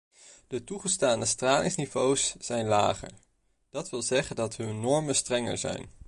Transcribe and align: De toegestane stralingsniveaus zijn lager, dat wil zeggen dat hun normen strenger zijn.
De 0.47 0.63
toegestane 0.63 1.25
stralingsniveaus 1.25 2.35
zijn 2.39 2.67
lager, 2.67 3.11
dat 3.69 3.89
wil 3.89 4.01
zeggen 4.01 4.35
dat 4.35 4.55
hun 4.55 4.79
normen 4.79 5.15
strenger 5.15 5.57
zijn. 5.57 5.89